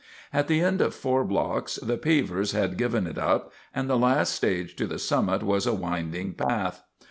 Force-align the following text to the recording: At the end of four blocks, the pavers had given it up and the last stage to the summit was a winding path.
At 0.33 0.47
the 0.47 0.61
end 0.61 0.81
of 0.81 0.95
four 0.95 1.23
blocks, 1.23 1.75
the 1.75 1.95
pavers 1.95 2.53
had 2.53 2.75
given 2.75 3.05
it 3.05 3.19
up 3.19 3.53
and 3.71 3.87
the 3.87 3.99
last 3.99 4.33
stage 4.33 4.75
to 4.77 4.87
the 4.87 4.97
summit 4.97 5.43
was 5.43 5.67
a 5.67 5.75
winding 5.75 6.33
path. 6.33 6.81